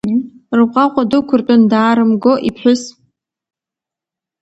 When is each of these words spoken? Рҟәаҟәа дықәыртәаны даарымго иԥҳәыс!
Рҟәаҟәа 0.59 1.03
дықәыртәаны 1.11 1.65
даарымго 1.71 2.33
иԥҳәыс! 2.47 2.81